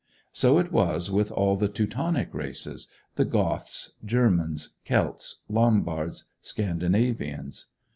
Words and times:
So 0.33 0.57
it 0.57 0.71
was 0.71 1.11
with 1.11 1.31
all 1.31 1.55
the 1.55 1.67
Teutonic 1.67 2.33
races, 2.33 2.87
the 3.17 3.23
Goths, 3.23 3.97
Germans, 4.03 4.77
Kelts, 4.83 5.43
Lombards, 5.47 6.23
Scandinavians. 6.41 7.67